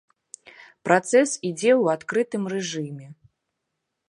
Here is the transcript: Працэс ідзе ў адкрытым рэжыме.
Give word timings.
Працэс 0.87 1.29
ідзе 1.49 1.69
ў 1.81 1.95
адкрытым 1.97 2.43
рэжыме. 2.55 3.07